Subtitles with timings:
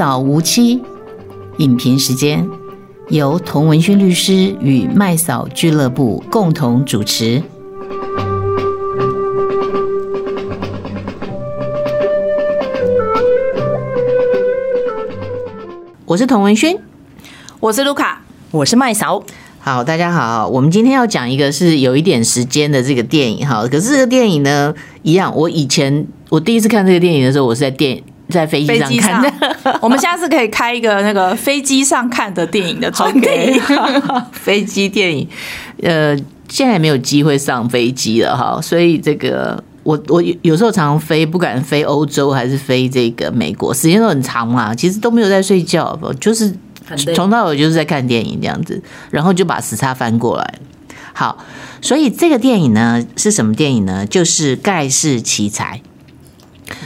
[0.00, 0.80] 扫无期，
[1.58, 2.48] 影评时间
[3.10, 7.42] 由童文勋律师与麦嫂俱乐部共同主持。
[16.06, 16.78] 我是童文勋，
[17.60, 19.22] 我是卢卡，我是麦嫂。
[19.58, 29.56] 好，大家好，我们今天要讲一个是有一点时间的这个电影哈，可是这个电影呢，一样，我以前我第一次看这个电影的时候，我是在电在飞机上看的。
[29.82, 33.28] 我们下次可以开一个那个飞机上看的电影的专题。
[34.32, 35.28] 飞机电影，
[35.82, 36.16] 呃，
[36.48, 46.54] 现在也没有机会上飞机了哈，所以这个我我有时候常常飞，不管飞欧洲还是飞这个美国，时间都很长嘛，其实都没有在睡觉，就是。
[47.14, 50.54] 从到尾就是在看电影这样子，然后就把时差翻过来。
[51.12, 51.38] 好，
[51.80, 54.04] 所以这个电影呢是什么电影呢？
[54.04, 55.80] 就是《盖世奇才》。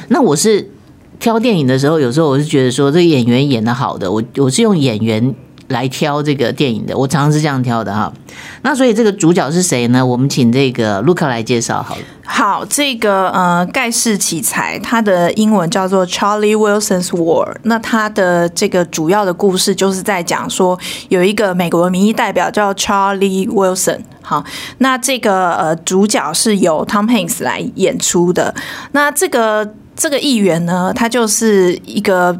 [0.08, 0.70] 那我是
[1.18, 5.34] 挑电影的时候，有时候我是觉得说这个演员演得好的，我我是用演员。
[5.68, 8.12] 来挑这个电影的，我常常是这样挑的哈。
[8.60, 10.04] 那所以这个主角是谁呢？
[10.04, 12.02] 我们请这个卢卡来介绍好了。
[12.22, 17.56] 好，这个呃盖世奇才，他的英文叫做 Charlie Wilson's War。
[17.62, 24.00] 那他的这个主要的故事就是在讲说，有一个美国的民意代表叫 Charlie Wilson。
[24.20, 24.44] 好，
[24.78, 28.54] 那这个呃主角是由 Tom Hanks 来演出的。
[28.92, 32.38] 那这个这个议员呢，他就是一个。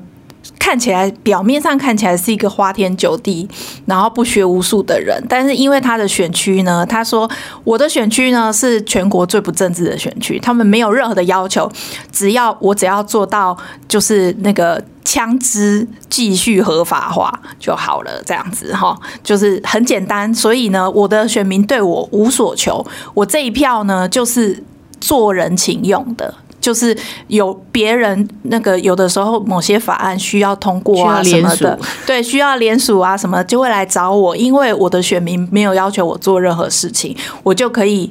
[0.58, 3.46] 看起来表面上看起来是一个花天酒地，
[3.84, 7.30] 然后不学无术的人，但是因为他的选区呢，他说
[7.64, 11.70] 我的选区呢是全国最不政治的选区，他们没有任何的要求，
[12.10, 13.56] 只要我只要做到
[13.88, 24.62] 就是那个枪支继续合法化就好了，这样子哈，就是很简单，所以呢，我的选民对我无所求，我这一票呢就是
[24.98, 26.34] 做人情用的。
[26.64, 38.10] 就是有别人那个有的时候某些法案需要通过啊什么的，对，需要联署啊什么就会来找我，因为我的选民没有要求我做任何事情，我就可以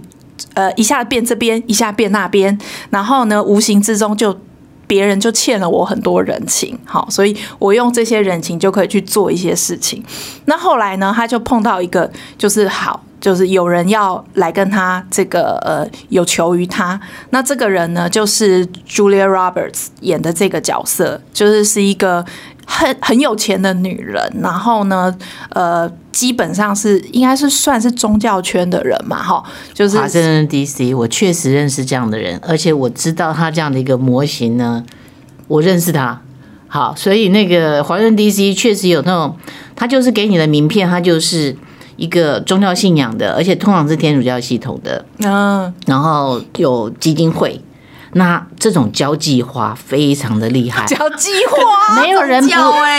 [0.54, 2.56] 呃一下变这边，一下变那边，
[2.92, 4.38] 然后呢无形之中就
[4.86, 10.04] 别人就欠了我很多人情，好，所以我用这些人情就可以去做一些事情。
[10.46, 13.04] 那后来呢，他就碰到一个就是好。
[13.24, 22.26] 就是有人要来跟他这个呃有求于他，那这个人呢，就是 Julia Roberts 演的这个角色，就是是一个
[22.66, 25.16] 很很有钱的女人，然后呢，
[25.52, 29.42] 呃，基本上是应该是算是宗教圈的人嘛，哈，
[29.74, 34.84] 就是华盛顿 DC，我确实认识这样的人，而且我知道他这样的一个模型呢，
[35.48, 36.22] 我认识他，
[36.68, 39.38] 好，所以那个华盛顿 DC 确实有那种，
[39.78, 41.56] 他就是给你的名片，他就是。
[41.96, 47.62] 一个宗教信仰的，而且通常是天主教系统的，嗯，然后有基金会，
[48.14, 50.86] 那这种交际花非常的厉害。
[50.90, 52.50] 交际花，没有人不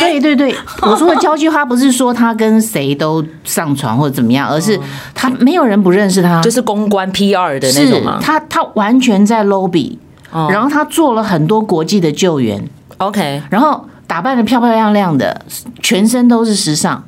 [0.00, 4.78] 对对对， 我说的交际花不是说他跟谁都上床或者怎么样，而是
[5.15, 8.19] 他没有人不认识他，就是公关 PR 的那种嘛？
[8.22, 9.97] 他他完全在 lobby，
[10.31, 12.62] 然后他做了很多国际的救援
[12.99, 15.41] ，OK，然后打扮的漂漂亮亮的，
[15.82, 17.03] 全身都是时尚。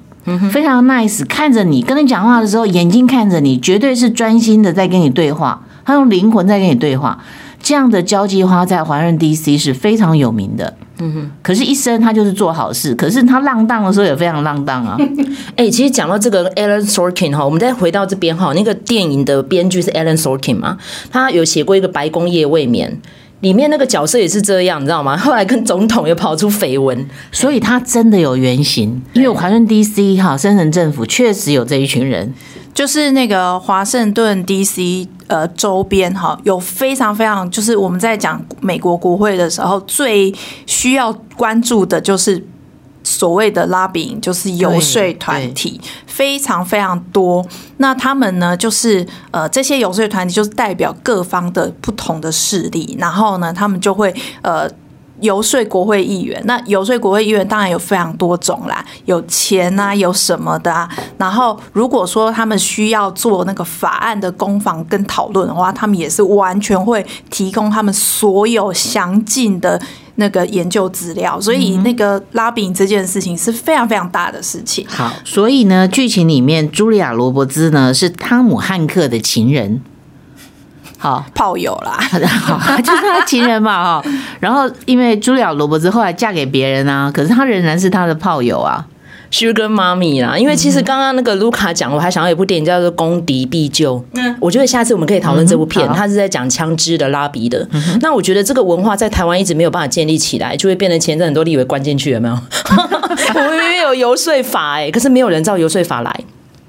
[0.50, 7.18] 非常 nice，看着你跟你讲话的时候，眼睛看着你，绝对是专心的在跟你对话，他用灵魂在跟你对话。
[7.62, 10.72] 这样的交际花在华人 DC 是非常有名的。
[10.98, 14.96] 嗯哼，可是，一生他就是做好事，可是他浪荡的时候也非常浪荡啊。
[15.56, 20.78] 哎、欸，其实讲到这个 Aaron Sorkin 哈，我们再回到这边哈，那个电影的编剧是 Aaron Sorkin 嘛，
[21.10, 22.98] 他有写过一个《白宫夜未眠》。
[23.46, 25.16] 里面那个角色也是这样，你知道吗？
[25.24, 29.00] 后来跟总统又跑出绯闻，所以他真的有原型。
[29.12, 32.34] 因为华盛顿 DC 哈，深层政府确实有这一群人，
[32.74, 40.34] 就是那个华盛顿 DC 呃周边哈，有非常非常，就是我们在讲美国国会的时候，最
[40.66, 42.44] 需要关注的就是。
[43.06, 47.46] 所谓的 lobbying 就是游说团体，非常非常多。
[47.76, 54.68] 那他们呢，就是呃，这些游说团体就是代表各方的不同的势力，然后呢，他们就会呃
[55.20, 56.42] 游说国会议员。
[56.46, 60.90] 那游说国会议员当然有非常多种啦，有钱啊，有什么的啊。
[61.16, 69.80] 然后如果说他们需要做那个法案的攻防跟讨论的话，他们也是完全会提供他们所有详尽的。
[70.16, 74.86] 那个研究资料，所以那个拉饼这件事情是非常非常大的事情。
[74.88, 79.80] 好，所以呢，剧情里面茱莉亚·罗伯兹呢是汤姆·汉克的情人，
[80.98, 81.98] 好炮友啦，
[82.40, 84.10] 好，就是他的情人嘛，哈。
[84.40, 88.86] 然后因为茱莉亚·罗伯兹后来嫁给别人啊，可是他仍然是他的炮友啊。
[89.30, 93.96] Sugar Mommy 啦，因为其实刚刚那个卢卡讲，我还想到一部电影叫做《攻敌必救》。
[94.14, 97.66] 嗯，我觉得下次我们可以讨论这部片，它是在讲枪支的拉比的。
[98.00, 102.34] 那我觉得这个文化在台湾一直没有办法建立起来，就会变成前阵很多立委关进去，有没有？
[103.34, 106.20] 我们明明有游说法哎，可是没有人照游说法来。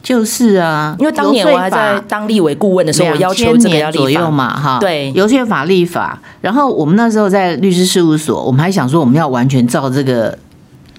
[0.04, 6.22] 就是啊，因为当年我还在当立委顾问的时候，我要求这个要立法嘛，哈，对，游说法立法。
[6.40, 10.38] 然后我们那时候在律师事务所，我们还想说我们要完全照这个。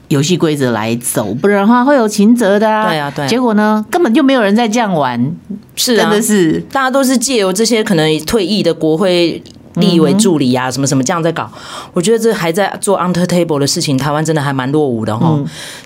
[0.09, 2.89] 游戏规则来走，不然的话会有刑责的啊！
[2.89, 3.27] 对啊，对。
[3.29, 5.35] 结果呢，根本就没有人在这样玩，
[5.77, 9.43] 是真的是大家都是借由这些可能退役的国会
[9.75, 11.49] 立为助理啊，什么什么这样在搞。
[11.93, 15.39] 我觉得这还在做 under table 的事情，台湾真的还蛮落伍的哈。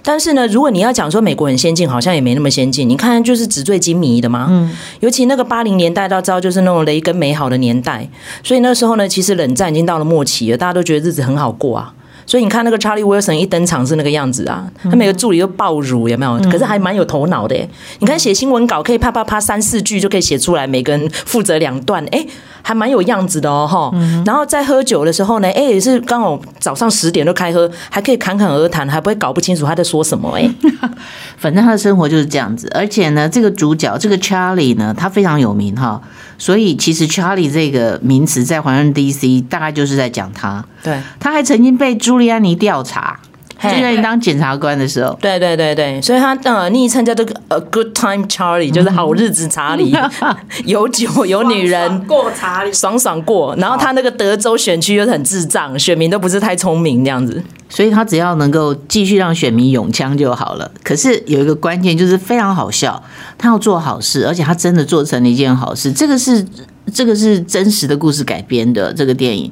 [0.02, 2.88] 但是呢，如果你要讲说美国很先进，好像也没那么先进。
[2.88, 4.46] 你看，就是纸醉金迷的嘛。
[4.48, 4.70] 嗯。
[5.00, 8.08] 尤其那个八零年代到知道，就是那种雷根美好的年代，
[8.44, 11.92] 所以那时候呢，其实冷战已经到了末期了，大家都觉得日子很好过啊。
[12.32, 16.38] 所以你看那个 Charlie Wilson 一登场是那个样子啊，他每个助理都爆乳有没有？
[16.50, 17.54] 可是还蛮有头脑的。
[17.98, 22.26] 你看写新闻稿可以啪啪啪三四句就可以写出来，每个人负责两段，哎，
[22.62, 23.92] 还蛮有样子的哦哈。
[24.24, 30.50] 然后在喝酒的时候呢，哎，也是刚好早上十点就开喝，还可以侃侃而谈，还不会搞不清楚他在说什么哎。
[31.36, 36.00] 反正他的生活就是这样子，而且呢，这个主角这个 Charlie 呢，他非常有名哈。
[36.38, 40.64] 所以其实 Charlie 这个名词在华盛顿 DC 大概就是在讲他。
[40.82, 43.20] 对，他还曾经被朱利安尼调查，
[43.62, 45.16] 朱利安尼当检察官的时候。
[45.20, 49.94] 对对对对，所以他呃昵称叫这个 A Good Time Charlie，就是好日子查理，
[50.66, 53.54] 有酒有女人爽爽过查理，爽爽过。
[53.56, 57.42] 然后他那个德州选区又很智障，选民都不是太聪明这样子。
[57.68, 60.70] 所以他只要能够继续让选民拥枪就好了。
[60.82, 63.02] 可是有一个关键就是非常好笑，
[63.38, 65.90] 他要做好事，而且他真的做成了一件好事。
[65.90, 66.44] 这个是
[66.92, 69.50] 这个是真实的故事改编的这个电影。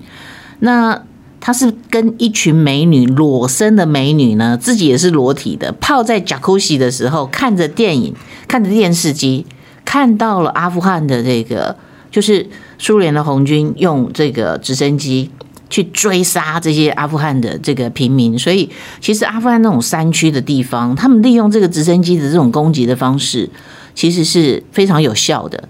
[0.58, 1.00] 那
[1.40, 8.14] 他是跟一群美女裸身的美女呢，自己也是裸体的，泡在贾库西的时候，看着电影，
[8.46, 9.46] 看着电视机，
[9.84, 11.76] 看到了阿富汗的这个，
[12.10, 12.46] 就是
[12.78, 15.30] 苏联的红军用这个直升机。
[15.72, 18.68] 去追杀这些阿富汗的这个平民，所以
[19.00, 23.48] 其实阿富汗那种山区的地方，他们利用这个直升机的这种攻击的方式，
[23.94, 25.68] 其实是非常有效的。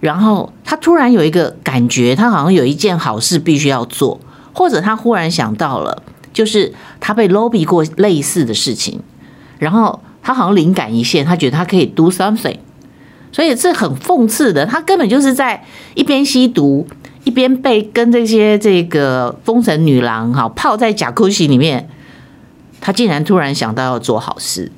[0.00, 4.18] 然后他突然有一个感觉，他好像有一件好事必须要做，
[4.56, 9.00] 或者他忽然想到了，就是他被 lobby 过类似的事情，
[9.58, 12.56] 然后他好像灵感一现，他觉得他可以 do something，
[13.30, 15.62] 所以这很讽刺的，他根本就是在
[15.94, 16.86] 一边吸毒。
[17.24, 21.88] 一边被跟这些这个风尘女郎哈泡在贾库西里面，
[22.80, 24.70] 他竟然突然想到要做好事，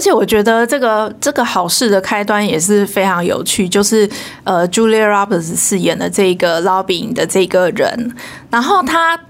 [0.00, 4.08] 而且我觉得这个这个好事的开端也是非常有趣，就是
[4.44, 8.16] 呃，Julia Roberts 饰演的这个 lobbying 的这个人，
[8.48, 9.20] 然后他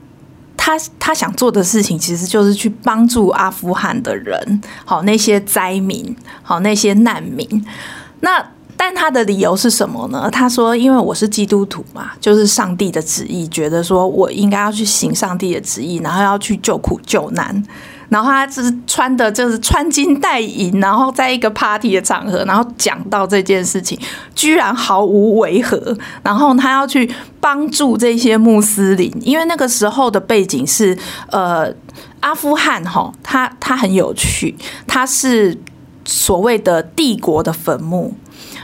[0.57, 6.15] 他他想做的事情其实就是去帮助阿富汗的人，好那些灾民，
[6.45, 7.67] 好那些难民，
[8.21, 8.47] 那。
[8.83, 10.27] 但他的理由是什么呢？
[10.33, 17.63] 他说：“因为我是基督徒嘛，就是上帝的旨意，觉得说我应该要去行上帝的旨意，然后要去救苦救难。
[18.11, 23.99] 然后他是穿的，就是穿金戴银，然后在一个 party 的场合，然后讲到这件事情，
[24.35, 25.97] 居然毫无违和。
[26.23, 27.11] 然后他要去
[27.41, 30.99] 帮助这些穆斯林，因为那个时候的背景是，
[31.31, 31.73] 呃，
[32.21, 34.55] 阿富汗哈，他他很有趣，
[34.87, 35.57] 他是
[36.05, 38.15] 所谓的帝国的坟墓。”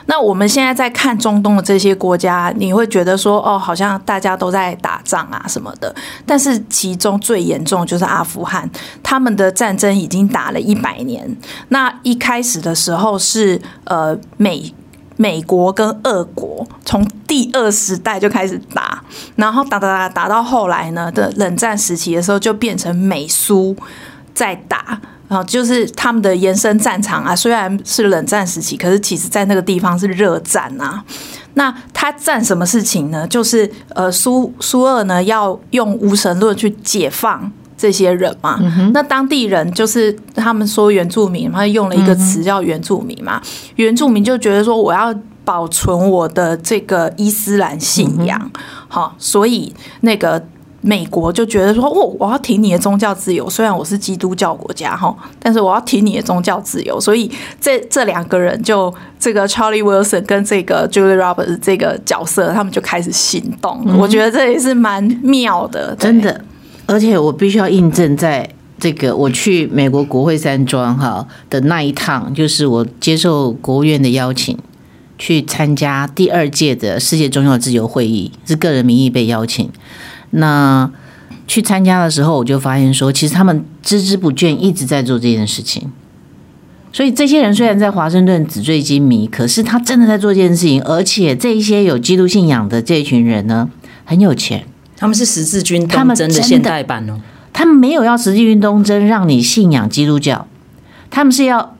[0.06, 5.95] 那我们现在在看中东的这些国家，你会觉得说，哦，好像大家都在打仗啊什么的。
[6.25, 8.71] 但是其中最严重就是阿富汗，
[9.02, 11.37] 他们的战争已经打了一百年。
[11.69, 14.73] 那一开始的时候是呃美
[15.16, 19.02] 美国跟俄国从第二时代就开始打，
[19.35, 23.76] 然后打打打打到后来呢的冷战时期的时候，就变成美苏
[24.33, 25.00] 在打。
[25.28, 31.04] 然后就是他们的延伸战场啊，虽然是冷战时期，可是其实在那个地方是热战啊。
[31.54, 33.26] 那他战什么事情呢？
[33.26, 38.59] 就是呃，苏苏俄呢要用无神论去解放这些人嘛。
[38.61, 43.40] 嗯、那当地人就是他们说原住民，他用了一个词叫原住民嘛。
[43.42, 45.14] 嗯、原住民就觉得说我要
[45.45, 48.50] 保存我的这个伊斯兰信仰，
[48.88, 50.47] 好、所以那个。
[50.87, 53.50] 美国就觉得说，哦，我要挺你的宗教自由。
[53.50, 57.00] 虽然我是基督教国家哈，但是我要挺你的宗教自由。
[57.00, 57.28] 所以
[57.61, 63.83] 这这两个人就这个 Charlie Wilson 跟这个 Julie Roberts 这个角色，他们就开始行动。
[63.85, 66.40] 嗯、我觉得这也是蛮妙的，真的。
[66.87, 74.57] 而且我必须要印证，在这个我去美国国会山庄哈的那一趟，就是我接受国务院的邀请
[75.19, 79.69] 去参加第二届的世界宗教自由会议，是个人名义被邀请。
[80.37, 80.90] 那
[81.47, 85.90] 去参加的时候，我就发现说，其实他们孜孜不倦，一直在做这件事情。
[86.93, 93.69] 所以这些人虽然在华盛顿纸醉金迷，可是他真的在做这件事情，而且这一些有基督信仰的这一群人呢，
[94.05, 94.66] 很有钱。
[94.97, 97.21] 他们是十字军东征的现代版哦。
[97.52, 100.47] 他们没有要十字军东征让你信仰基督教，
[101.11, 101.76] 他们是要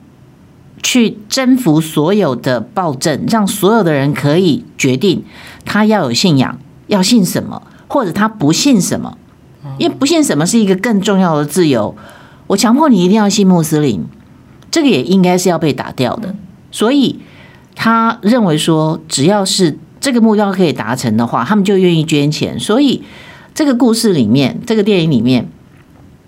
[0.83, 5.23] 去征服所有的暴政，让所有的人可以决定
[5.65, 9.17] 他要有信仰，要信什么，或者他不信什么。
[9.77, 11.95] 因为不信什么是一个更重要的自由。
[12.47, 14.05] 我强迫你一定要信穆斯林。
[14.69, 16.35] 这个也应该是要被打掉的，
[16.71, 17.19] 所以
[17.73, 22.59] 他认为说，只要是这个目标可以达成的话，他们就愿意捐钱。
[22.59, 23.01] 所以
[23.55, 25.49] 这个故事里面，这个电影里面，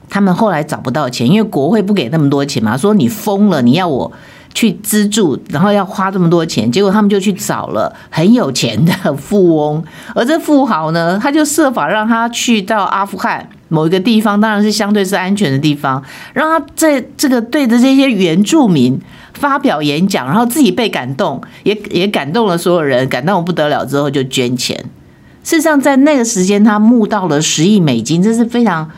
[0.09, 4.11] 他们后来找不到钱，因为国会不给那么多钱嘛，说你疯了，你要我
[4.59, 9.81] 去资助，然后要花这么多钱，结果他们就去找了很有钱的富翁，
[10.13, 13.47] 而这富豪呢，他就设法让他去到阿富汗。
[13.69, 18.99] 某一个地方当然是相对是安全的地方，让他在这个对着这些原住民
[19.33, 24.75] 发表演讲，然后自己被感动，也也感动了所有人，感动不得了之后就捐钱。
[25.41, 28.91] 事实上，在那个时间他募到了十亿美金，这是非常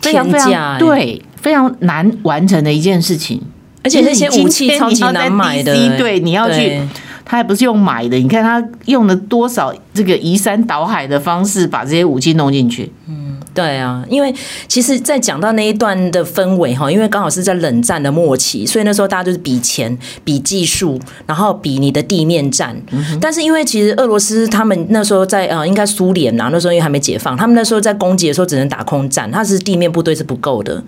[0.00, 3.42] 非常非常对非常难完成的一件事情，
[3.84, 6.80] 而且那些武器超级难买的，对，你要去，
[7.24, 13.33] 他还不是用买的，你看他用了多少这个移山倒海的方式把这些武器弄进去，嗯。
[13.52, 14.34] 对啊，因为
[14.66, 22.76] 其实，在讲到那一段的氛围哈，因为刚好是在冷战的末期，所以那时候大家就是比钱、比技术，然后比你的地面战。
[22.90, 30.82] 嗯、但是因为其实俄罗斯他们那时候在呃，应该苏联呐，那时候因为还没解放，他们那时候在攻击的时候只能打空战，他是地面部队是不够的。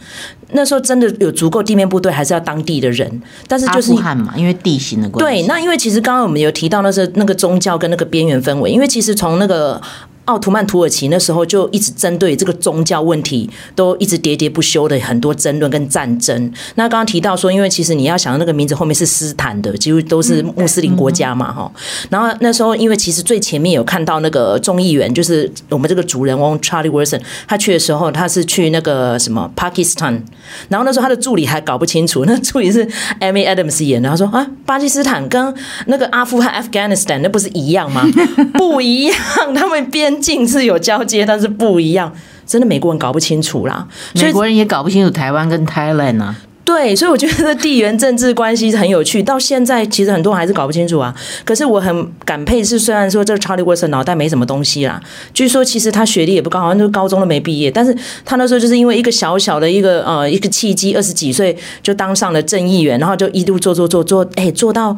[0.50, 3.22] 那时候真的有足够地面部队，还是要当地的人。
[3.46, 5.42] 但是就是阿富汗嘛，因为地形的关系。
[5.42, 9.80] 对，那因为其实刚刚我们有提到那是那个宗教跟那个边缘氛围，因为其实从那个。
[10.26, 16.52] 奥图曼土耳其那时候就一直针对这个宗教问题，都一直喋喋不休的很多争论跟战争。
[16.74, 21.70] 那刚刚提到说，因为其实你要想那个名字后面是斯坦的，几乎都是穆斯林国家嘛，哈。
[22.10, 30.20] 然后那时候，因为其实最前面有看到那个众议员，就是我们这个主人翁 Charlie Wilson，他去的时候，他是去那个什么 Pakistan，
[30.68, 32.84] 然后那时候他的助理还搞不清楚，那助理是
[33.20, 35.54] Amy Adams 演的，他说啊，巴基斯坦跟
[35.86, 38.02] 那个阿富汗 Afghanistan 那不是一样吗？
[38.54, 39.14] 不一样，
[39.54, 40.15] 他们边。
[40.20, 42.12] 境是有交接，但是不一样，
[42.46, 43.86] 真的美国人搞不清楚啦。
[44.14, 46.36] 美国人也搞不清楚台湾跟 Thailand 啊。
[46.66, 49.22] 对，所以我觉得地缘政治关系是很有趣。
[49.22, 51.14] 到现在，其实很多人还是搞不清楚啊。
[51.44, 55.00] 可是我很感佩，是虽然说这个 Charlie Wilson 脑袋没什么东西啦，
[55.32, 57.70] 据说其实他学历也不高，好像就高中都没毕业。
[57.70, 64.96] 但是他那时候就是因为一个小小的一个呃一个契机，二十几岁就当上了正议员，然后就一路做做做做，哎，做到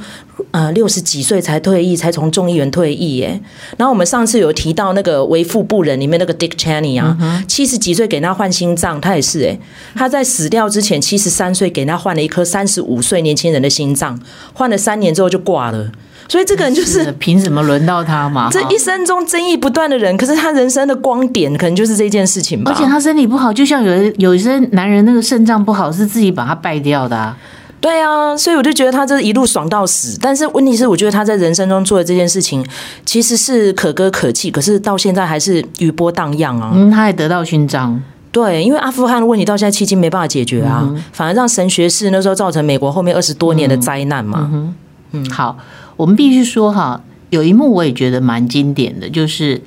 [0.53, 3.23] 呃六十几岁才退役，才从众议员退役。
[3.23, 3.39] 哎，
[3.77, 9.59] 然后我们上次有提到那个为富不仁里面那个 Dick Cheney 啊，七十几岁给他换心脏，他也是哎，
[9.95, 11.59] 他在死掉之前七十三岁。
[11.59, 14.17] 所以给他换了一颗三十五岁年轻人的心脏，
[14.53, 15.91] 换了三年之后就挂了。
[16.29, 18.49] 所以这个人就是凭什么轮到他嘛？
[18.49, 22.71] 这一生中争议不断的人，可是他人生的光点可能就是这件事情吧。
[22.71, 27.37] 而且他身体不好，就像有有一些男人那个肾脏不好是自己把他败掉的啊。
[27.81, 30.17] 对啊，所以我就觉得他这一路爽到死。
[30.23, 32.65] 但是问题是，我觉得他在人生中做的这件事情
[33.05, 36.71] 其实是可歌可泣，可是到现在还是余波荡漾啊。
[36.73, 38.01] 嗯，他还得到勋章。
[38.39, 44.49] 对，因为阿富汗的问题到现在迄今没办法解决啊，嗯、反而让神学士那时候造成美国后面二十多年的灾难嘛。
[44.53, 44.75] 嗯，
[45.13, 45.59] 嗯好，
[45.97, 49.61] 我们必须说哈，有一幕我也觉得蛮经典的，就是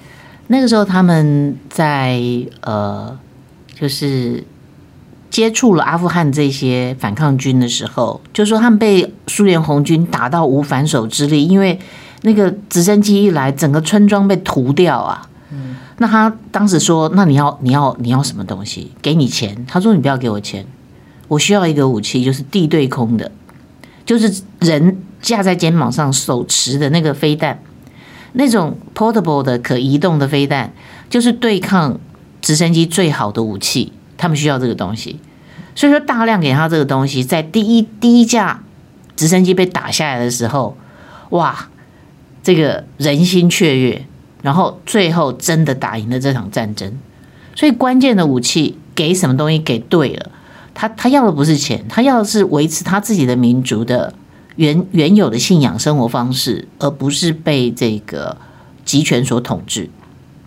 [0.48, 2.22] 那个时候他们在
[2.62, 3.18] 呃，
[3.78, 4.44] 就是
[5.30, 11.78] 接触了阿富汗这些反抗军的时候，就说他们被苏联红军打到无反手之力，因为
[12.22, 15.28] 那个直升机一来，整个村庄被屠掉啊。
[15.98, 18.91] 那他当时说：“那你要你要你要什么东西？
[19.01, 20.65] 给你钱。”他说：“你不要给我钱，
[21.27, 23.31] 我需要一个武器，就是地对空的，
[24.05, 27.62] 就是人架在肩膀上手持的那个飞弹，
[28.34, 30.74] 那种 portable 的可移动的飞弹，
[31.10, 32.00] 就是对抗
[32.41, 33.91] 直升机最好的武器。
[34.17, 35.20] 他们需要这个东西，
[35.75, 38.63] 所以说大量给他这个东西，在第一第一架
[39.15, 40.77] 直升机被打下来的时候，
[41.31, 41.67] 哇，
[42.41, 44.05] 这个人心雀跃。”
[44.42, 46.98] 然后最后真的打赢了这场战争，
[47.56, 50.32] 所以关键的武器给什么东西给对了，
[50.74, 54.14] 他他要的不是钱，他要的是维持他自己的民族的
[54.56, 58.38] 原原有的信仰生活方式，而不是被这个
[58.84, 59.90] 集权所统治。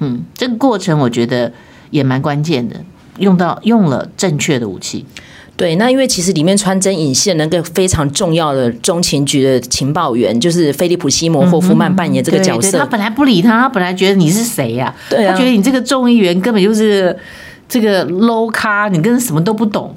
[0.01, 1.53] 嗯，这个过程我觉得
[1.91, 2.85] 也蛮关键的，
[3.19, 5.07] 用到用了正确的武器。
[5.57, 12.69] 对，那因为其实里面穿针引线那个非常重要的中情局的情报员，就是菲利普西摩霍夫曼扮演这个角色。
[12.69, 15.11] 嗯、对对，他本来不理他，他本来觉得你是谁呀、啊？
[15.11, 17.17] 对啊，他觉得你这个众议员根本就是
[17.69, 19.95] 这个 low 咖，你跟什么都不懂。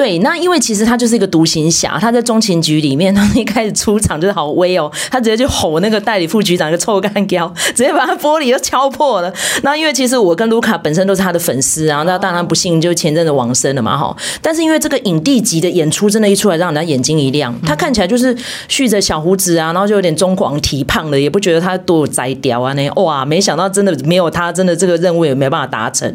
[0.00, 9.30] 对，那因为其实他就是一个独行侠，他在中情局里面， 他一开始出场就是好威哦，他直接就吼那个代理副局长一个臭干胶， 直接把他玻璃都敲破了。
[9.62, 14.16] 那因为其实我跟卢卡本身都是他的粉丝啊，那当然不幸就前阵子往生了嘛哈。
[14.40, 17.54] 但是因为这个影帝级的演出，真的，一出来让人家眼睛一亮。
[17.66, 18.34] 他看起来就是
[18.68, 26.10] 蓄着小胡子啊，然后就有点中广体胖的，也不觉得他多有摘雕啊那哇，没想到真的没有他，真的这个任务也没办法达成，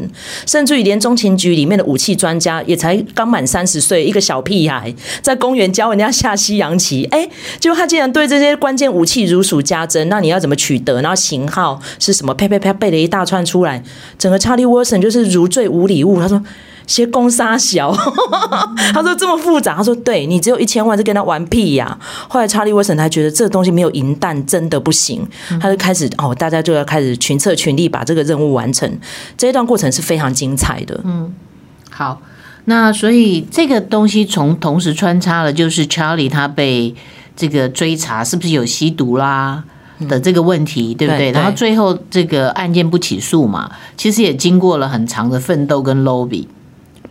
[0.47, 3.74] 甚至于连中情局里面的武器专家也才刚满三十。
[3.75, 7.27] 十岁一个小屁孩在公园教人家下西洋棋，哎，
[7.59, 10.07] 结果他竟然对这些关键武器如数家珍。
[10.07, 11.01] 那你要怎么取得？
[11.01, 12.33] 然后型号是什么？
[12.33, 13.83] 呸呸呸，背了一大串出来。
[14.17, 16.21] 整个查理沃森就是如坠无里雾。
[16.21, 16.41] 他说
[16.87, 17.93] ：“些公杀小。
[18.93, 19.75] ”他说这么复杂。
[19.75, 25.27] 他说：“对你只有一千万，是跟他玩屁呀、啊。”后来查理沃森才觉得这个东西没有银弹真的不行，
[25.59, 28.89] 他就开始哦，大家就要开始群策群力把这个任务完成。
[29.37, 31.01] 这一段过程是非常精彩的。
[31.03, 31.33] 嗯，
[31.89, 32.21] 好。
[32.65, 36.93] 那所以这个东西从同时穿插了，就是查理他被
[37.35, 39.63] 这个追查是不是有吸毒啦
[40.09, 41.31] 的这个问题，对不对？
[41.31, 46.45] 然后最后这个案件不起诉嘛，其实也经过了很长的奋斗跟 lobby。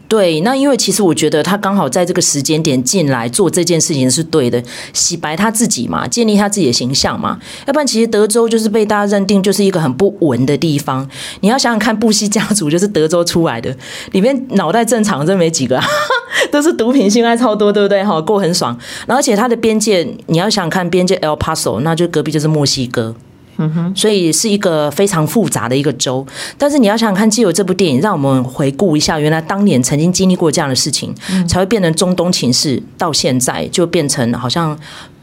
[0.06, 7.38] 对，那因为其实我觉得他刚好在这个时间点进来做这件事情是对的，洗白他自己嘛，建立他自己的形象嘛。
[7.66, 11.08] 要不然，其实德州就是被大家认定就是一个很不稳的地方。
[11.40, 13.75] 你要想想看，布希家族就是德州出来的，
[14.12, 15.80] 里面脑袋正常真没几个，
[16.52, 18.04] 都是毒品性爱超多，对不对？
[18.04, 18.78] 哈，过很爽。
[19.06, 23.14] 而且它的边界，你要想想看，边界 El Paso，那就隔壁就是墨西哥。
[23.56, 26.26] 嗯哼，所以是一个非常复杂的一个州，
[26.58, 31.14] 但是你要想想看，既有这部电影，让我们回顾一下，原来当年曾经经历过这样的事情，
[31.46, 34.76] 才会变成中东情势，到现在就变成好像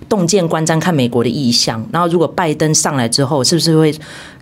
[0.07, 1.85] 洞见观瞻看美国的意向。
[1.91, 3.93] 然后如果拜登上来之后，是不是会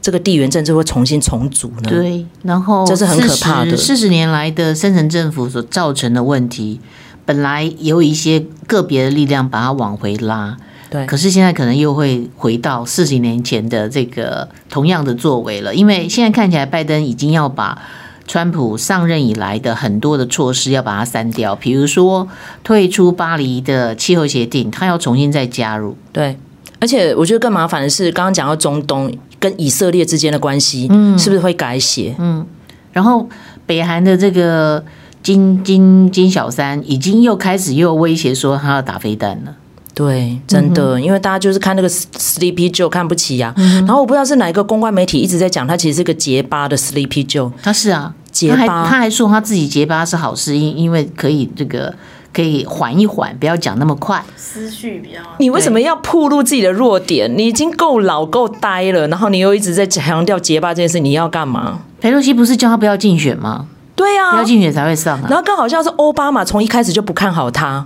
[0.01, 1.89] 这个地缘政治会重新重组呢？
[1.89, 3.75] 对，然后这是很可怕的。
[3.75, 6.79] 四十年来的深层政府所造成的问题，
[7.25, 10.58] 本来有一些个别的力量把它往回拉。
[10.89, 17.79] 对，可是现在可能又会回到四十年前的这个同样的作为了，因为现在看起来拜登已经要把
[18.27, 22.27] 川普上任以来的很多的措施要把它删掉，比如说
[22.63, 25.96] 退出巴黎的气候协定，他要重新再加入。
[26.11, 26.37] 对，
[26.79, 32.16] 而且我觉得更麻烦的是，刚刚讲到中东跟以色列之间的关系，嗯，是不是会改写？
[32.18, 32.46] 嗯，
[32.92, 33.29] 然后
[33.68, 34.83] 北韩的这个
[35.22, 39.55] 金金金小三已经又开始又威胁说他要打飞弹了。
[40.00, 43.85] 对，真的，因为大家就是看那个 Sleepy Joe 看不起呀、啊嗯。
[43.85, 47.51] 然后我不知道是哪一个公关媒体一直在讲，他其实是个结巴的 Sleepy Joe。
[47.62, 51.94] 他是啊，结巴，他还，他还说他自己结巴是好事，因因为可以这个
[52.31, 55.20] 可以缓一缓，不要讲那么快，思绪比较。
[55.38, 57.38] 你为什么要暴露自己的弱点？
[57.38, 61.81] 你已经够老够呆了，然后你又一直在强调结巴这件事，你要干嘛？
[62.00, 63.66] 裴洛西不是叫他不要竞选吗？
[63.98, 65.27] 对呀、啊，不要竞选才会上啊。
[65.29, 67.85] 然后更好像是奥巴马从一开始就不看好他。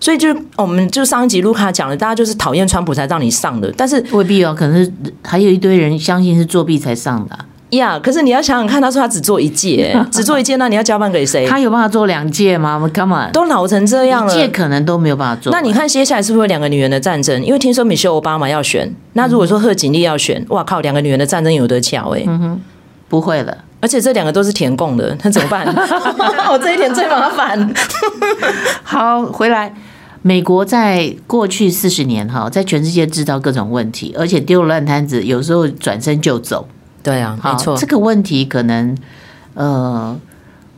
[0.00, 4.92] 所以就是我们就上一集卢卡讲了，大家就是讨厌川普才让你上的，但是未必哦，可能是
[5.24, 7.36] 还有一堆人相信是作弊才上的
[7.70, 7.96] 呀。
[7.96, 11.46] Yeah, 可是你要想想看，他说他只做一届， 只做一届，那你要交办给谁？
[11.46, 15.52] 他有办法做两届吗？Come on，都老成这样了，一届可能都没有办法做。
[15.52, 17.44] 那你看接下来是不是会两个女人的战争？
[17.44, 22.22] 因为听说米歇尔奥巴马要选，那如果说贺锦丽要选，哇靠，两个女人的战争有得巧哎。
[22.26, 22.60] 嗯哼，
[23.10, 25.66] 不会了，而且这两个都是填共的，那怎么办？
[26.50, 27.74] 我 这一点最麻烦。
[28.82, 29.74] 好，回来。
[30.28, 36.68] 美国在过去四十年哈，在全世界制造各种问题，而且丢了烂摊子，有时候转身就走。
[37.02, 37.74] 对啊，没错。
[37.78, 38.94] 这个问题可能，
[39.54, 40.14] 呃，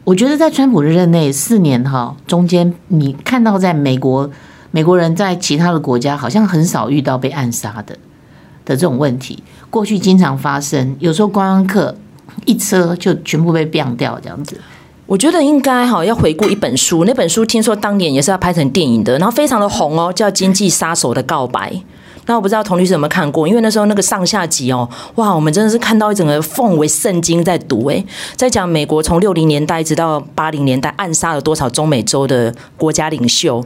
[0.05, 4.31] 我觉得在川普的任内四年哈，中间你看到在美国，
[4.71, 7.99] 美国人在其他的国家好像很少遇到被暗杀的
[8.65, 9.43] 的这种问题。
[9.69, 11.97] 过去经常发生，有时候观光客
[12.47, 14.61] 一车就全部被毙掉这样子。
[15.11, 21.68] 我觉得应该哈要回顾一本书，那本书听说当年也是要拍成电影的，然后非常的红哦，叫《经济杀手的告白》。
[22.27, 33.64] 那我不知道童律师有没有看过，因为那时候那个上下集哦，哇，我们真的是看到一整个奉为圣经在读诶，在讲美国从六零年代直到八零年代暗杀了多少中美洲的国家领袖。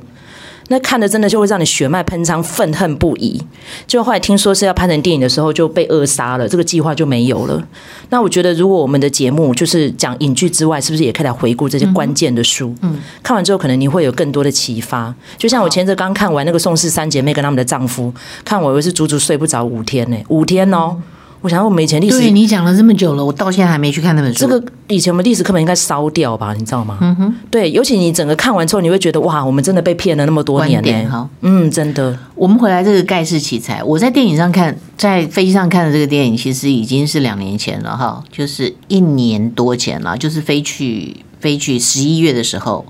[0.69, 3.41] 那看的真的就会让你血脉喷张，愤恨不已。
[3.87, 7.63] 就后来听说是要拍成电影的时候就被扼杀了，这个计划就没有了。
[8.11, 12.75] 那我觉得，如果我们的节目就是讲影剧之外，是不是也可以来回顾这些关键的书？
[12.83, 15.15] 嗯，看完之后可能你会有更多的启发。
[15.37, 18.13] 就像我前阵刚看完那个宋氏三姐妹跟他们的丈夫，
[18.45, 20.97] 看我以为是足足睡不着五天呢，五天哦。
[21.45, 24.41] 我想我们以前历史，对你讲了这么久了，我到现在还没去看那本书。
[24.41, 26.55] 这个以前我们历史课本应该烧掉吧？
[26.55, 26.97] 你知道吗？
[27.03, 31.11] 嗯哼，对，尤其你整个看完之后，你会觉得哇，我们真的被骗了那么多年呢。
[31.11, 32.19] 好，嗯，真的。
[32.35, 42.87] 我们回来这个盖世奇才，我在电影上看，在飞机上看的这个电影，其实已经是两年前了哈，就是一年多前了，就是飞去飞去十一月的时候，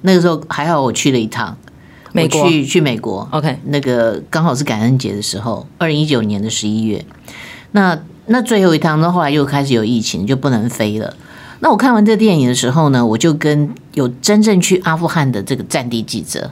[0.00, 1.54] 那个时候还好，我去了一趟
[2.14, 3.28] 美国，去去美国。
[3.30, 7.04] OK，那个刚好是感恩节的时候，二零一九年的十一月。
[7.72, 11.14] 那那最后一趟，那后来又开始有疫情，就不能飞了。
[11.60, 16.50] 那我看完这电影的时候呢，我就跟有真正去阿富汗的这个战地记者，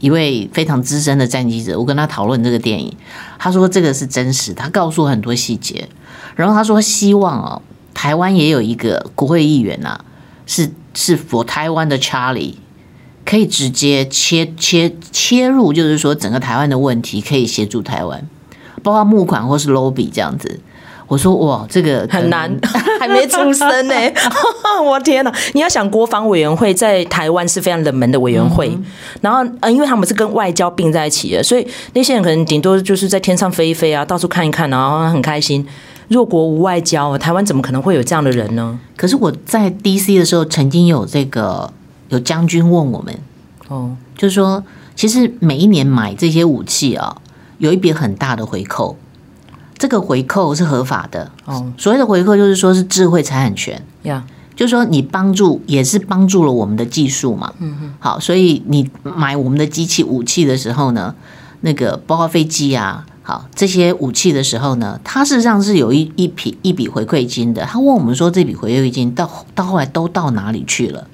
[0.00, 2.94] 一位非常资深的战地记者，我跟他讨论这个电影，
[3.38, 5.88] 他说这个是真实，他告诉很多细节，
[6.36, 7.62] 然后他说希望哦，
[7.94, 10.04] 台湾也有一个国会议员啊，
[10.44, 12.56] 是是 for 台湾的 Charlie，
[13.24, 18.28] 可以直接切切切入，就是说整个台湾的问题可以协助台湾，
[18.84, 20.60] 包括募款或是 lobby 这样子。
[21.06, 22.50] 我说哇，这个很难，
[22.98, 23.94] 还没出生呢。
[24.82, 25.32] 我天哪！
[25.52, 28.84] 你要想，国防委员会在台湾是非常冷门的委员会，嗯、
[29.20, 35.66] 然后呃，因为他们是跟外交并在一起的，所以那些人可能顶多就是在天上飞一飞啊，到处看一看，然后很开心。
[36.08, 38.78] 弱国无外交，台湾怎么可能会有这样的人呢？
[38.96, 41.70] 可是我在 DC 的时候，曾经有这个
[42.08, 43.14] 有将军问我们，
[43.68, 44.64] 哦，就是说，
[44.96, 47.16] 其实每一年买这些武器啊，
[47.58, 48.96] 有一笔很大的回扣。
[49.76, 51.72] 这个回扣是合法的哦。
[51.76, 57.52] 所谓的回扣就是说是智慧财产权呀，就是说你帮助也是帮助了我们的技术嘛。
[57.58, 57.94] 嗯哼。
[57.98, 61.14] 好，所以你买我们的机器武器的时候呢，
[61.62, 67.64] 那个包括飞机啊，好这些武器的时候呢，它事实上是有一一笔一笔回馈金的。
[67.64, 71.08] 他问我们说，这笔回馈金到到后来都到哪里去了？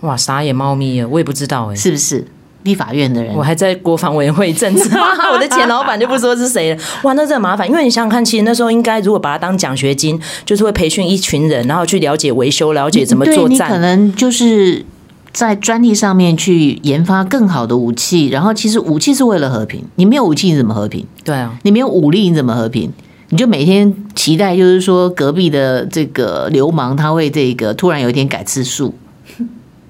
[0.00, 2.26] 哇，傻眼猫咪啊，我也不知道哎，是不是？
[2.68, 4.90] 立法院的人，我还在国防委员会一阵子，
[5.32, 6.80] 我的前老板就不说是谁了。
[7.02, 13.70] 哇，那这很麻烦，因为你想想看，其实那时候应该如果把它当奖学金，就是会培训一群人，然后去了解维修，了解怎么作战。
[13.70, 14.84] 可能就是
[15.32, 21.06] 在专利上面去研发更好的武器，然后其实武器是为了和平，你没有武器你怎么和平？
[21.24, 22.92] 对啊，你没有武力你怎么和平？
[23.30, 28.94] 你就每天期待，就是说隔壁的这个流氓他会这个突然有一天改次数。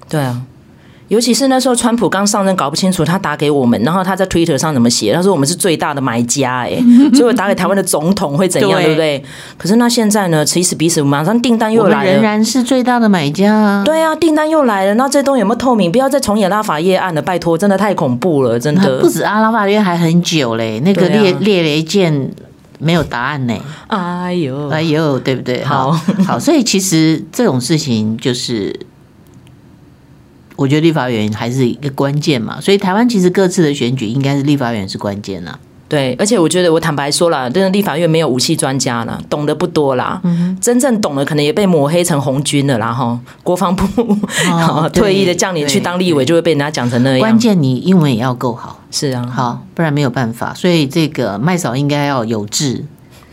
[0.09, 0.41] 对啊。
[1.09, 5.11] 尤其是那时候，川普刚上任，搞不清楚他打给我们，然后他在 Twitter 上怎么写？
[5.11, 6.79] 他说我们是最大的买家，哎，
[7.13, 9.23] 所以我打给台湾的总统会怎样，对，对不对？
[9.57, 10.45] 可是那现在呢？
[10.45, 13.83] 此时彼此，马上订单又来了，仍然是最大的买家啊！
[13.83, 14.93] 对啊，订单又来了。
[14.93, 15.91] 那这东西有没有透明？
[15.91, 18.99] 不要再重演拉法叶案了，拜托，真的太恐怖了，真的。
[18.99, 22.31] 不止阿，拉法叶还很久嘞，那个列列雷舰
[22.77, 23.55] 没有答案呢。
[23.87, 25.63] 哎呦，哎呦，对不对？
[25.63, 25.91] 好
[26.27, 28.79] 好，所以其实这种事情就是。
[30.59, 35.57] 我觉得立法委员还是一个关键嘛，所以台湾其实各自的选举应该是立法委员是关键呐。
[35.87, 40.19] 对，而且我觉得我坦白说了，真的立法院没有武器专家了，懂得不多啦。
[40.25, 42.91] 嗯，真正懂的可能也被抹黑成红军了啦。
[42.91, 43.83] 哈，国防部、
[44.51, 47.19] 哦、退役的将领去当立委，就会被人家讲成那样。
[47.19, 50.53] 关键你英文也要够好，是啊，好，不然没有办法。
[50.53, 52.83] 所以这个麦嫂应该要有志。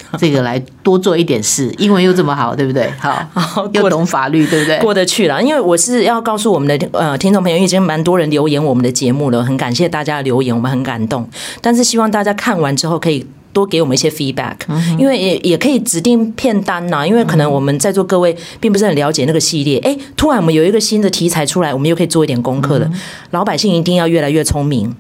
[0.19, 2.91] 这个来多做一点事，英文又这么好，对不对？
[2.99, 4.79] 好，好又懂法律，对不对？
[4.81, 5.43] 过得去了。
[5.43, 11.29] 因为我是要告诉我们的呃听众朋友，已经蛮多人留言我们的节目了，很感谢大家的留言，我们很感动。
[11.61, 17.07] 但是希望大家看完之后可以多给我们一些 feedback，嗯，因为也也可以指定片单呐。
[17.07, 22.87] 因为可能我们在座各位并不是很了解那个系列，哎，突然我们有一个新的题材出来，我们又可以做一点功课了。
[22.87, 24.95] 嗯、老百姓一定要越来越聪明，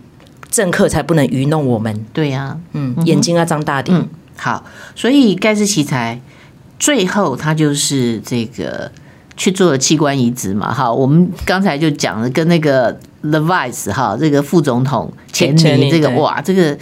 [0.50, 2.06] 政客才不能愚弄我们。
[2.14, 3.96] 对呀、啊，嗯，眼睛要张大点。
[3.96, 4.62] 嗯好，
[4.94, 6.20] 所以盖世奇才
[6.79, 8.92] 最后他就是这个
[9.35, 10.72] 去做了器官移植嘛。
[10.72, 16.77] 哈，我们刚才就讲了，跟那个 The Vice 哈，这个副总统钱尼这个哇，这个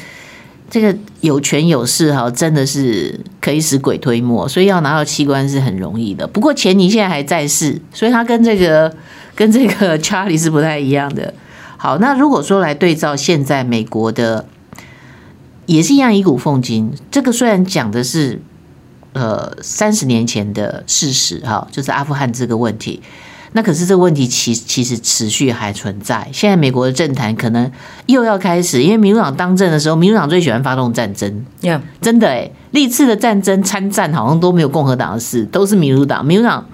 [0.69, 6.27] 这个有权有势哈，真的是可以使鬼推磨，所以要拿到器官是很容易的。
[6.27, 8.93] 不过钱尼现在还在世，所以他跟这个
[9.37, 11.33] 跟这个 Charlie 是不太一样的。
[11.77, 14.45] 好，那如果说来对照现在美国的。
[15.67, 16.93] 也是一样，以古奉今。
[17.11, 18.41] 这个虽然讲的是
[19.13, 23.03] 呃三十年前的事实哈，就是阿富汗这个问题。
[23.53, 26.29] 那可是这个问题其其实持续还存在。
[26.33, 27.71] 现在美国的政坛可能
[28.07, 31.45] 又要开始，因为民主党当政的时候，民主党最喜欢发动战争。
[31.63, 31.81] Yeah.
[32.01, 36.27] 真的诶，历次的战争参战好像都没有共和党的事，都是民主党。
[36.27, 36.67] 民主党。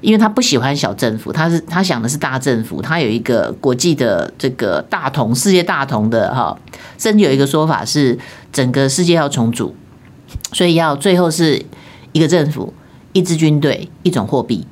[0.00, 6.56] 因为他不喜欢小政府，他是他想的是大政府，他有一个国际的这个大同、世界大同的哈，
[6.98, 8.18] 甚至有一个说法是
[8.52, 9.74] 整个世界要重组，
[10.52, 11.64] 所以要最后是
[12.12, 12.72] 一个政府、
[13.12, 14.66] 一支军队、一种货币。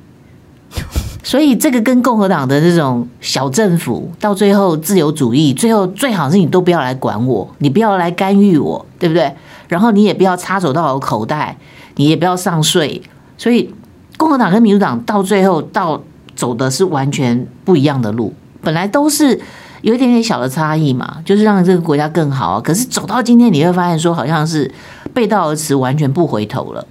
[1.23, 9.33] 所以这个跟共和党的这种小政府到最后自由主义，最后最好是你都不要来管我，你不要来干预我，对不对？
[9.67, 11.57] 然后你也不要插手到我口袋，
[11.95, 13.01] 你也不要上税，
[13.37, 13.73] 所以。
[14.17, 16.01] 共和党跟民主党到最后到
[16.35, 19.39] 走的是完全不一样的路，本来都是
[19.81, 22.59] 有一点点小的差异嘛，就是让这个国家更好。
[22.59, 24.69] 可是走到今天，你会发现说好像是
[25.13, 26.85] 背道而驰，完全不回头了。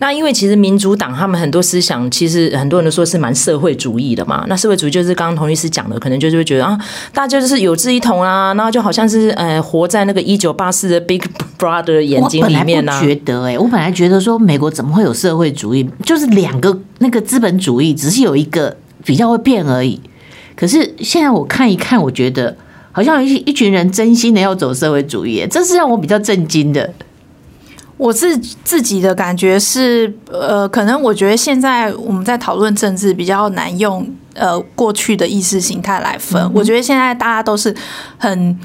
[0.00, 4.44] 那因为其实民主党他们很多思想，其实很多人都说是蛮社会主义的嘛。
[4.48, 6.78] 那社会主义就是刚刚童律师讲的，可能就是会觉得啊，
[7.12, 11.20] 大家就是有志一同啊，然后就好像是呃活在那个一九八四的 Big
[11.58, 13.00] Brother 眼睛里面呢、啊。
[13.00, 20.00] 觉得哎、我本来觉得说美国怎么会有社会主义，就是两个那个资本主义，只是有一个比较会变而已。
[20.54, 22.56] 可是现在我看一看，我觉得
[22.92, 26.92] 好像一一群人真心的要走社会主义，这是让我比较震惊的。
[27.98, 36.40] 我自自己的感觉是，呃，可能我觉得现在我们在讨论政治比较难用呃过去的意识形态来分。
[36.40, 37.74] 嗯、我觉得现在大家都是
[38.16, 38.56] 很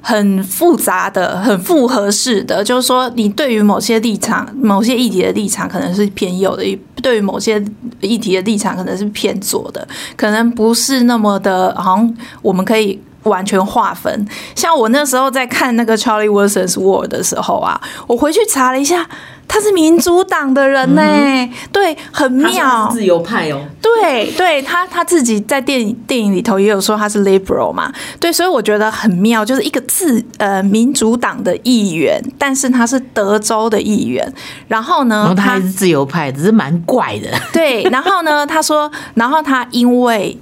[0.00, 6.64] 很复杂的、很复合式的，就是说，你对于某些立场、某些议题的立场可能是偏右的，
[7.02, 7.62] 对于某些
[8.00, 12.98] 议题的立场可能是偏左的，可能不是那么的，好像我们可以。
[13.24, 19.06] 完全划分，像我那时候在看那个 Charlie Wilson's War 的时候啊，我回去查了一下，
[19.46, 34.32] 他是民主党的人呢、欸嗯，对，很妙，自由派哦，对对，他他自己在电影电影里头也有说他是 liberal 嘛，对，所以我觉得很妙，就是一个自呃民主党的议员，但是他是德州的议员，
[34.66, 40.38] 然后呢，然后他还是自由派，只是蛮怪的，对，然后呢，他说，然后他因为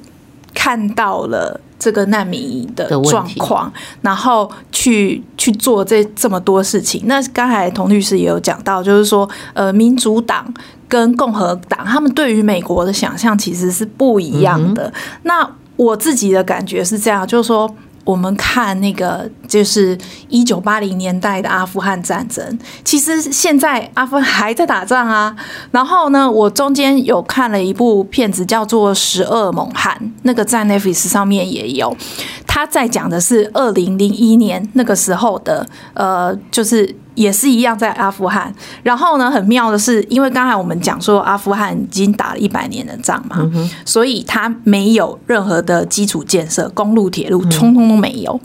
[0.54, 1.60] 看到了。
[1.78, 7.02] 这个难民营的状况，然后去去做这这么多事情。
[7.06, 10.52] 那刚才童律师也有讲到，就是说，呃，民主党
[10.88, 14.88] 跟共和党他们对于美国的想象其实是不一样的。
[14.88, 17.70] 嗯、那我自己的感觉是这样，就是说。
[18.08, 19.98] 我们看那个，就是
[20.30, 22.58] 一九八零年代的阿富汗战争。
[22.82, 25.36] 其实现在阿富汗还在打仗啊。
[25.72, 31.94] 然后呢，我中间有看了一部片子，叫做《十二猛汉》，那个在 Netflix 上面也有。
[32.46, 36.96] 他在讲的是二零零一年那个时候的，呃，就是。
[37.18, 38.54] 也是一样在阿富汗，
[38.84, 48.40] 然后呢，很妙的是，因为刚才我们讲说阿富汗已经打了一百年的仗嘛，嗯，所以它没有任何的基础建设，公路、铁路，通通都没有。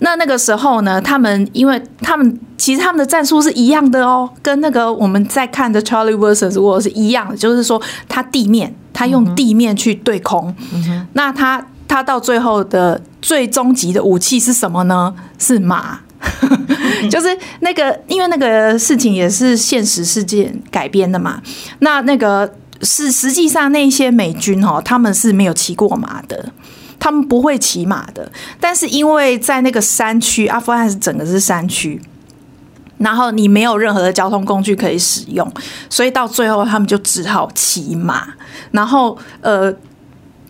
[0.00, 15.14] 那那个时候呢，他们因为他们其实他们的战术是一样的哦，跟那个我们在看的 Charlie Wilson's War 是一样的，就是说他地面他用地面去对空，嗯，那他他到最后的最终极的武器是什么呢？
[15.38, 16.00] 是马。
[17.10, 21.40] 就是那个，因为那个事情也是现实事件改编的嘛。
[21.80, 26.52] 那那个是实际上那些美军哦，他们是没有骑过马的，
[26.98, 28.30] 他们不会骑马的。
[28.60, 32.00] 但是因为在那个山区，阿富汗是整个是山区，
[32.98, 35.50] 然后你没有任何的交通工具可以使用，
[35.88, 38.28] 所以到最后他们就只好骑马。
[38.70, 39.74] 然后呃。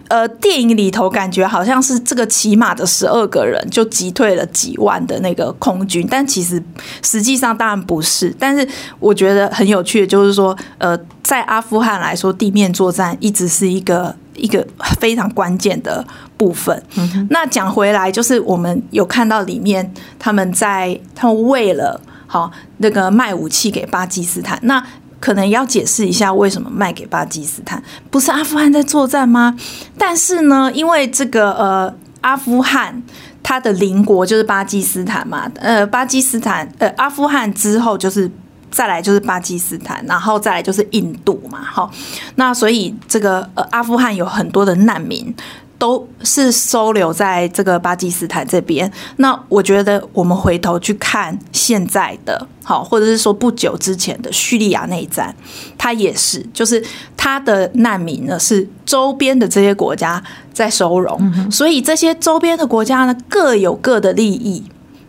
[0.08, 6.62] 呃，电影里头感觉好像是这个骑马的十二个人就击退了几万的那个空军，但其实
[7.02, 8.34] 实际上当然不是。
[8.38, 8.66] 但是
[9.00, 14.66] 我觉得很有趣的就是说，呃，在阿富汗来说，地面作战一直是一个一个
[15.00, 16.80] 非常关键的部分。
[16.96, 17.26] 嗯。
[17.30, 24.84] 那讲回来，就是我们有看到里面他们在他们为了好那个卖武器给巴基斯坦，那。
[25.18, 29.56] 可能要解释一下为什么卖给巴基斯坦，不是阿富汗在作战吗？
[29.98, 33.02] 但是呢，因为这个呃，阿富汗
[33.42, 38.30] 它的邻国就是巴基斯坦嘛，呃，巴基斯坦呃，阿富汗之后就是
[38.70, 41.90] 再来就是巴基斯坦，然后再来就是印度嘛，好，
[42.34, 45.34] 那所以这个呃，阿富汗有很多的难民。
[45.78, 48.90] 都是收留在这个巴基斯坦这边。
[49.16, 55.34] 那我觉得我们回头去看现在的，好，或者是说不久之前的叙利亚内战，
[55.76, 56.82] 它也是，就是
[57.16, 64.64] 它的难民呢是周边的这些国家在收容，所以这些周边的国家呢各有各的利益，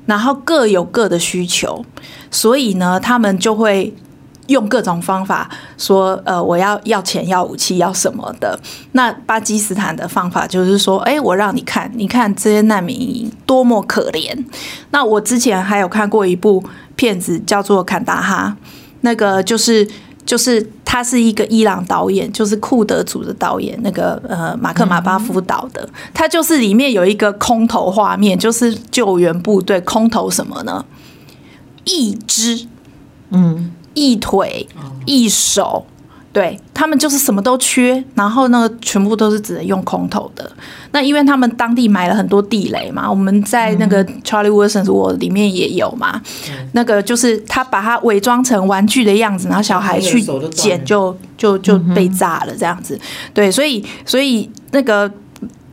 [0.06, 1.86] 然后各有各的需求，
[2.30, 3.94] 所以呢他们就会。
[4.48, 8.60] 用各种方法说，呃，我要要钱、要武器、要什么的。
[8.94, 14.38] 那巴基斯坦的方法就是说，哎，我让你看，你看这些难民营多么可怜。
[14.92, 16.64] 那我之前还有看过一部
[16.96, 18.56] 片子，叫做《坎大哈》，
[19.02, 19.88] 那个就是
[20.26, 25.88] 就是他是一个伊朗导演，就是库德族的导演，那个呃马克马巴夫导的。
[26.14, 30.86] 他就是里面有一个空投画面，就是救援部队空投什么呢？
[31.84, 32.66] 一支，
[33.32, 33.74] 嗯。
[33.98, 34.68] 一腿
[35.06, 35.84] 一手，
[36.32, 40.50] 对，他们就是什么都缺，然后那个，全部都是只能用空投的。
[40.92, 46.22] 那因为他们当地买了很多地雷嘛，我们在那个 Charlie Wilson's War 里面也有嘛。
[46.74, 53.00] 那个就是他把它伪装成玩具的样子，然后小孩去捡就就就被炸了这样子。
[53.34, 55.12] 对，所以所以那个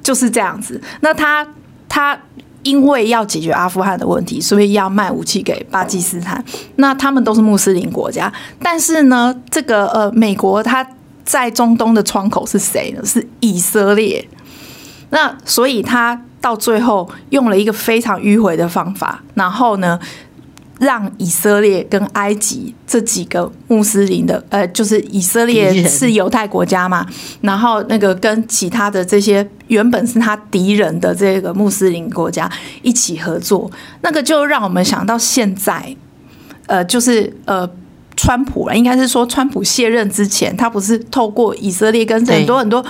[0.02, 0.80] 就是这样子。
[1.00, 1.46] 那他
[1.88, 2.18] 他
[2.64, 6.44] 因为要解决阿富汗的问题，所以要卖武器给巴基斯坦。
[6.76, 10.84] 那他们都是穆斯林国家，但是呢，这个呃，美国它
[11.24, 13.04] 在中东的窗口是谁呢？
[13.04, 14.26] 是以色列。
[15.10, 19.98] 那所以他到最后用了一个非常迂回的方法，然后呢，
[20.80, 27.06] 让以色列跟埃及这几个穆斯林的，呃，就是以色列是犹太国家嘛，
[27.40, 32.50] 然后那个跟其他的这些原本是他敌人的这个穆斯林国家
[32.82, 33.70] 一起合作，
[34.02, 35.96] 那个就让我们想到现在，
[36.66, 37.68] 呃，就是呃。
[38.24, 42.82] 川普啊，应该是说川普卸任之前，他不是透过以色列跟很多很多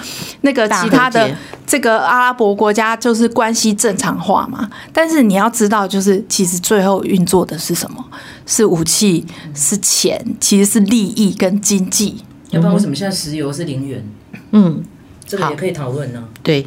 [0.42, 1.28] 那个其他的
[1.66, 4.70] 这个阿拉伯国家，就是关系正常化嘛。
[4.92, 8.04] 但是你要知道，就是其实最后运作的是什么？
[8.46, 12.22] 是武器，是钱，其实是利益跟经济。
[12.50, 14.08] 要不然为什么现在石油是零元？
[14.52, 14.84] 嗯，
[15.26, 16.22] 这个也可以讨论呢。
[16.44, 16.64] 对，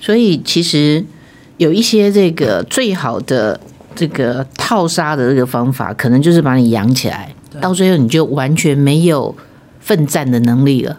[0.00, 1.04] 所以其实
[1.58, 3.60] 有一些这个最好的
[3.94, 7.34] 这个套杀的这个方法，可能就是把你养起来。
[7.60, 9.34] 到最后你就完全没有
[9.80, 10.98] 奋战的能力了。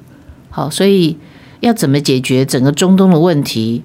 [0.49, 1.17] 好，所以
[1.61, 3.83] 要怎么解决整个中东的问题？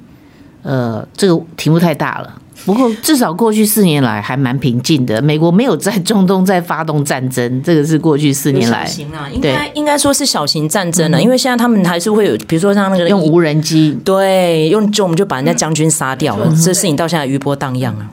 [0.63, 2.43] 呃，这个题目太大了。
[2.67, 5.23] 不过至少过去四年来还蛮平静的。
[5.23, 8.85] 美国没有在中东再发动战争，这个是过去四年来。
[8.85, 11.23] 小型啊，应该应该说是小型战争了。
[11.23, 16.47] 因为现在他们还是会有，比如说像那个用无人机，对，用就我们就把人家将军杀掉了。
[16.49, 18.11] 这事情到现在余波荡漾啊。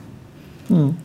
[0.68, 0.96] 嗯，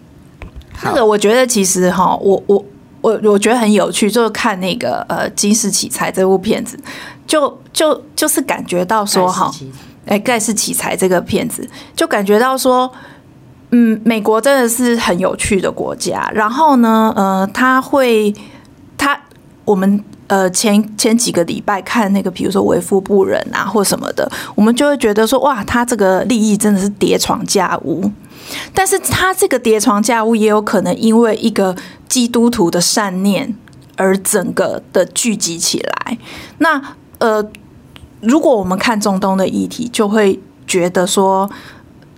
[0.83, 2.63] 那个我觉得其实哈，我我。
[3.01, 6.79] 我我觉得很有趣，就是看那个呃《金世奇才》这部片子，
[7.25, 9.51] 就就就是感觉到说哈，
[10.05, 12.91] 哎，盖世奇才这个片子，就感觉到说，
[13.71, 16.29] 嗯，美国真的是很有趣的国家。
[16.33, 18.33] 然后呢，呃，他会
[18.97, 19.19] 他
[19.65, 28.11] 我们呃前前几个礼拜看那个，比如说《为富不仁》啊或什么的，我们就会觉得说，哇，他这个利益真的是叠床架屋。
[28.73, 31.75] 但是他这个叠床架屋也有可能因为一个
[32.07, 33.55] 基督徒的善念
[33.95, 36.17] 而整个的聚集起来。
[36.57, 36.81] 那
[37.19, 37.45] 呃，
[38.21, 41.49] 如果我们看中东的议题，就会觉得说，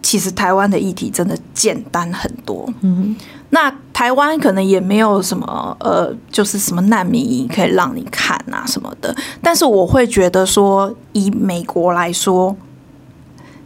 [0.01, 2.67] 其实台湾的议题真的简单很多。
[2.81, 3.15] 嗯，
[3.49, 9.15] 那台湾可能也没有什么呃，就是什么难民营可以让你看啊什么的。
[9.41, 12.55] 但是我会觉得说，以美国来说。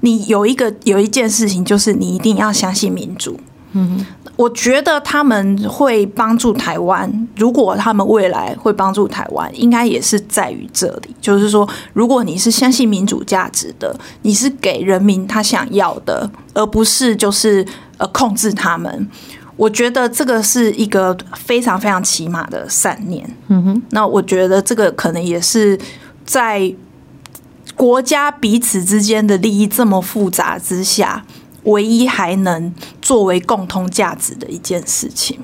[0.08, 3.38] 你有一个有一件事情，就是你一定要相信民主。
[3.74, 4.06] 嗯，
[4.38, 7.28] 我觉得他们会帮助台湾。
[7.36, 17.66] 如果他们未来会帮助台湾，应该也是在于这里，就是说，如果你是相信民主价值的，你是给人民他想要的，而不是就是
[17.98, 19.10] 呃控制他们。
[19.58, 23.30] 我觉得这个是一个非常非常起码的善念。
[23.50, 25.78] 嗯哼，那我觉得这个可能也是
[26.26, 26.74] 在。
[27.78, 31.24] 国家彼此之间的利益这么复杂之下，
[31.64, 35.40] 唯一还能作为共同价值的一件事情，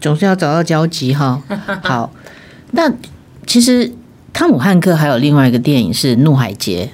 [0.00, 1.42] 总是要找到交集哈。
[1.84, 2.10] 好，
[2.70, 2.90] 那
[3.46, 3.92] 其实
[4.32, 6.90] 汤姆汉克还有另外一个电影是《怒海劫》，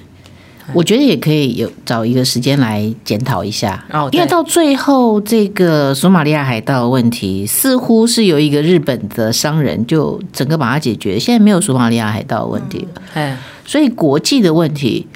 [0.73, 3.83] 我觉得也可以有找一个时间来检讨一下。
[3.93, 13.01] 哦，因为到最后这个索马利亚海盗的问题，似乎是有一个日本的商人就整个把它解决，现在没有索马利亚海盗的问题了。
[13.13, 13.37] 嗯
[13.71, 15.07] 所以国际的问题，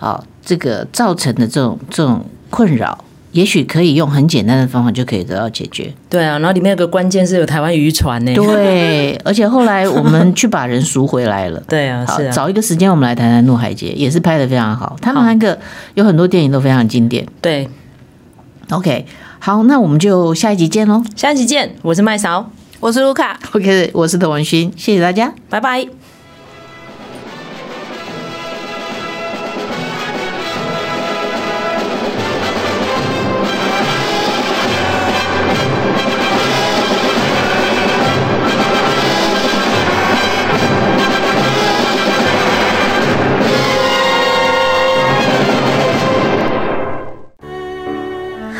[0.00, 5.94] 啊，这个造成的这种这种困扰，也许可以用很简单的方法就可以得到解决。
[6.08, 8.34] 对啊，然后里面有个关键是有台湾渔船呢。
[8.34, 11.62] 对， 而且后来我们去把人赎回来了。
[11.70, 12.32] 对啊，是啊。
[12.32, 14.96] 找一个时间我们来谈谈《怒海劫》，也是拍的非常好。
[15.00, 15.56] 他们三个
[15.94, 17.24] 有很多电影都非常经典。
[17.40, 17.68] 对
[18.70, 19.06] ，OK，
[19.38, 21.00] 好，那我们就下一集见喽。
[21.14, 25.99] 下一集见，我是麦嫂，我是卢卡，OK，我是童文勋，谢谢大家，拜拜。